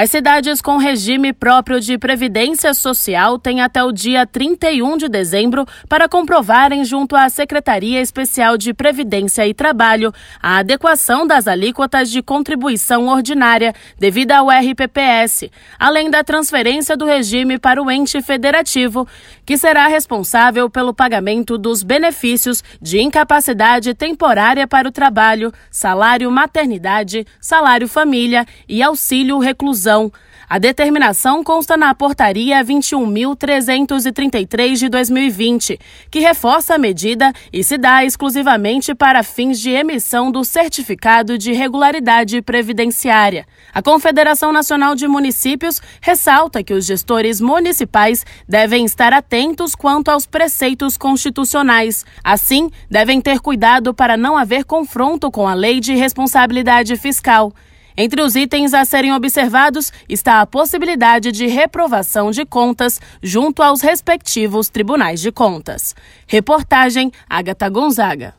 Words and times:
As 0.00 0.10
cidades 0.10 0.62
com 0.62 0.78
regime 0.78 1.30
próprio 1.30 1.78
de 1.78 1.98
previdência 1.98 2.72
social 2.72 3.38
têm 3.38 3.60
até 3.60 3.84
o 3.84 3.92
dia 3.92 4.26
31 4.26 4.96
de 4.96 5.10
dezembro 5.10 5.66
para 5.90 6.08
comprovarem 6.08 6.86
junto 6.86 7.14
à 7.14 7.28
Secretaria 7.28 8.00
Especial 8.00 8.56
de 8.56 8.72
Previdência 8.72 9.46
e 9.46 9.52
Trabalho 9.52 10.10
a 10.42 10.56
adequação 10.56 11.26
das 11.26 11.46
alíquotas 11.46 12.10
de 12.10 12.22
contribuição 12.22 13.08
ordinária 13.08 13.74
devida 13.98 14.38
ao 14.38 14.48
RPPS, 14.48 15.50
além 15.78 16.08
da 16.08 16.24
transferência 16.24 16.96
do 16.96 17.04
regime 17.04 17.58
para 17.58 17.82
o 17.82 17.90
ente 17.90 18.22
federativo, 18.22 19.06
que 19.44 19.58
será 19.58 19.86
responsável 19.86 20.70
pelo 20.70 20.94
pagamento 20.94 21.58
dos 21.58 21.82
benefícios 21.82 22.64
de 22.80 23.02
incapacidade 23.02 23.92
temporária 23.92 24.66
para 24.66 24.88
o 24.88 24.92
trabalho, 24.92 25.52
salário 25.70 26.30
maternidade, 26.30 27.26
salário 27.38 27.86
família 27.86 28.46
e 28.66 28.82
auxílio 28.82 29.38
reclusão 29.38 29.89
A 30.52 30.58
determinação 30.58 31.44
consta 31.44 31.76
na 31.76 31.94
Portaria 31.94 32.60
21.333 32.64 34.74
de 34.74 34.88
2020, 34.88 35.78
que 36.10 36.18
reforça 36.18 36.74
a 36.74 36.78
medida 36.78 37.32
e 37.52 37.62
se 37.62 37.78
dá 37.78 38.04
exclusivamente 38.04 38.92
para 38.92 39.22
fins 39.22 39.60
de 39.60 39.70
emissão 39.70 40.32
do 40.32 40.42
Certificado 40.42 41.38
de 41.38 41.52
Regularidade 41.52 42.42
Previdenciária. 42.42 43.46
A 43.72 43.80
Confederação 43.80 44.52
Nacional 44.52 44.96
de 44.96 45.06
Municípios 45.06 45.80
ressalta 46.00 46.64
que 46.64 46.74
os 46.74 46.84
gestores 46.84 47.40
municipais 47.40 48.26
devem 48.48 48.84
estar 48.84 49.12
atentos 49.12 49.76
quanto 49.76 50.10
aos 50.10 50.26
preceitos 50.26 50.96
constitucionais. 50.96 52.04
Assim, 52.24 52.68
devem 52.90 53.20
ter 53.20 53.38
cuidado 53.38 53.94
para 53.94 54.16
não 54.16 54.36
haver 54.36 54.64
confronto 54.64 55.30
com 55.30 55.46
a 55.46 55.54
Lei 55.54 55.78
de 55.78 55.94
Responsabilidade 55.94 56.96
Fiscal. 56.96 57.52
Entre 57.96 58.22
os 58.22 58.36
itens 58.36 58.74
a 58.74 58.84
serem 58.84 59.12
observados 59.12 59.92
está 60.08 60.40
a 60.40 60.46
possibilidade 60.46 61.32
de 61.32 61.46
reprovação 61.46 62.30
de 62.30 62.44
contas 62.44 63.00
junto 63.22 63.62
aos 63.62 63.80
respectivos 63.80 64.68
tribunais 64.68 65.20
de 65.20 65.32
contas. 65.32 65.94
Reportagem 66.26 67.10
Agatha 67.28 67.68
Gonzaga. 67.68 68.34